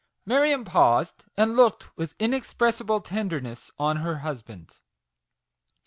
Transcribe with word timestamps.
y'' 0.01 0.03
Marion 0.33 0.65
paused, 0.65 1.25
and 1.37 1.55
looked 1.55 1.95
with 1.95 2.15
inexpress 2.17 2.81
ible 2.81 3.03
tenderness 3.05 3.69
on 3.77 3.97
her 3.97 4.17
husband. 4.25 4.79